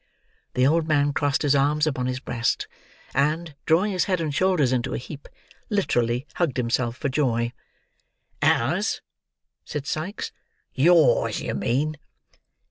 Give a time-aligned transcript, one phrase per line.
[0.55, 2.67] The old man crossed his arms upon his breast;
[3.13, 5.29] and, drawing his head and shoulders into a heap,
[5.69, 7.53] literally hugged himself for joy.
[8.41, 9.03] "Ours!"
[9.63, 10.31] said Sikes.
[10.73, 11.97] "Yours, you mean."